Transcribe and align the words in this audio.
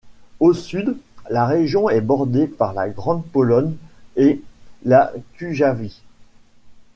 Au 0.39 0.55
sud, 0.55 0.97
la 1.29 1.45
région 1.45 1.87
est 1.87 2.01
bordée 2.01 2.47
par 2.47 2.73
la 2.73 2.89
Grande-Pologne 2.89 3.75
et 4.15 4.41
la 4.83 5.13
Cujavie. 5.35 6.01